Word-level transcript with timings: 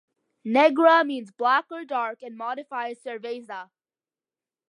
"Negra" 0.43 1.03
means 1.05 1.29
"black" 1.29 1.65
or 1.69 1.85
"dark" 1.85 2.23
and 2.23 2.35
modifies 2.35 2.99
"cerveza. 3.03 3.69